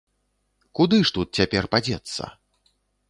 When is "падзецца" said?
1.75-2.23